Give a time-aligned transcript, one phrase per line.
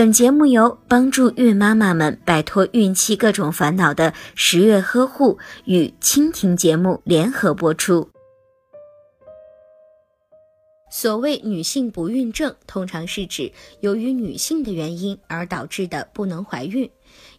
[0.00, 8.08] 本节目由帮助孕妈妈们摆脱孕期各种烦恼的十月呵护与蜻蜓节目联合播出。
[10.90, 16.90] 所谓女性不孕症，通常是指由于女性的原因而导致的不能怀孕。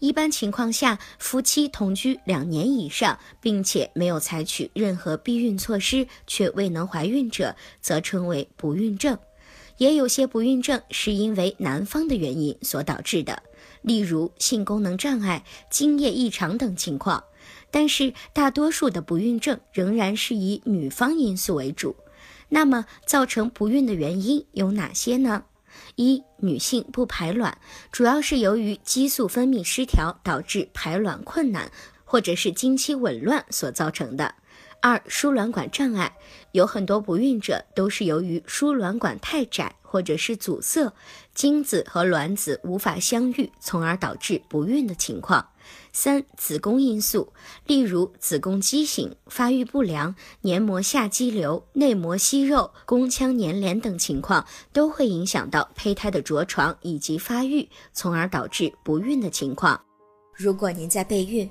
[0.00, 9.16] 一般情况下，夫妻同居两年以上，并且没有采取任何避孕措施却未能怀孕者，则称为不孕症。
[9.78, 13.42] 也有些不孕症是因为男方的原因所导致的，
[13.82, 17.24] 例如性功能障碍、精液异常等情况。
[17.70, 21.96] 但是大多数的不孕症仍然是以女方因素为主。
[22.48, 25.44] 那么造成不孕的原因有哪些呢？
[25.96, 27.58] 一、女性不排卵，
[27.92, 31.70] 主要是由于激素分泌失调导致排卵困难，
[32.04, 34.34] 或者是经期紊乱所造成的。
[34.80, 36.16] 二、输卵管障碍，
[36.52, 40.92] 有很多不孕者都是由于输卵管太窄或者是阻塞，
[41.34, 45.48] 精子和卵子无法相遇，从而导致不孕的情况。
[45.92, 47.32] 三、子宫因素，
[47.66, 59.80] 例如子宫畸形、发育不良、黏膜下肌瘤、内膜息肉、宫腔粘连等情况，都会影响到胚胎的着床以及发育，从而导致不孕的情况。
[60.34, 61.50] 如果您在备孕、